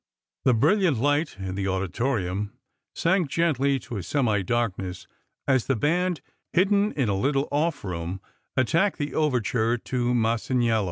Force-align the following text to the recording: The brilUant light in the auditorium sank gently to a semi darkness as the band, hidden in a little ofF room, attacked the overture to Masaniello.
The 0.45 0.55
brilUant 0.55 0.99
light 0.99 1.37
in 1.37 1.53
the 1.53 1.67
auditorium 1.67 2.53
sank 2.95 3.29
gently 3.29 3.77
to 3.81 3.97
a 3.97 4.01
semi 4.01 4.41
darkness 4.41 5.05
as 5.47 5.67
the 5.67 5.75
band, 5.75 6.21
hidden 6.53 6.91
in 6.93 7.07
a 7.07 7.13
little 7.13 7.47
ofF 7.51 7.83
room, 7.85 8.19
attacked 8.57 8.97
the 8.97 9.13
overture 9.13 9.77
to 9.77 10.13
Masaniello. 10.15 10.79